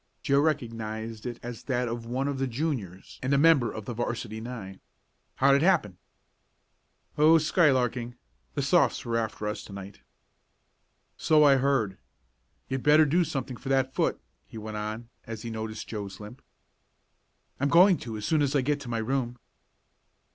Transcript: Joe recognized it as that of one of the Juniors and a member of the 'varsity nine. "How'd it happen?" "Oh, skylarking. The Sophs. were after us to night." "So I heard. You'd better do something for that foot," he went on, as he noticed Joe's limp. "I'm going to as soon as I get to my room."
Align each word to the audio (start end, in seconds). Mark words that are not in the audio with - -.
Joe 0.23 0.39
recognized 0.39 1.27
it 1.27 1.39
as 1.43 1.61
that 1.65 1.87
of 1.87 2.07
one 2.07 2.27
of 2.27 2.39
the 2.39 2.47
Juniors 2.47 3.19
and 3.21 3.35
a 3.35 3.37
member 3.37 3.71
of 3.71 3.85
the 3.85 3.93
'varsity 3.93 4.41
nine. 4.41 4.79
"How'd 5.35 5.53
it 5.57 5.61
happen?" 5.61 5.99
"Oh, 7.19 7.37
skylarking. 7.37 8.15
The 8.55 8.63
Sophs. 8.63 9.05
were 9.05 9.17
after 9.19 9.47
us 9.47 9.63
to 9.65 9.73
night." 9.73 9.99
"So 11.17 11.43
I 11.43 11.57
heard. 11.57 11.99
You'd 12.67 12.81
better 12.81 13.05
do 13.05 13.23
something 13.23 13.57
for 13.57 13.69
that 13.69 13.93
foot," 13.93 14.19
he 14.47 14.57
went 14.57 14.77
on, 14.77 15.07
as 15.27 15.43
he 15.43 15.51
noticed 15.51 15.87
Joe's 15.87 16.19
limp. 16.19 16.41
"I'm 17.59 17.69
going 17.69 17.97
to 17.99 18.17
as 18.17 18.25
soon 18.25 18.41
as 18.41 18.55
I 18.55 18.61
get 18.61 18.79
to 18.79 18.89
my 18.89 18.97
room." 18.97 19.37